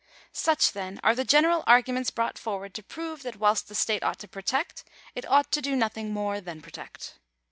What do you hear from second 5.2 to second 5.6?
ought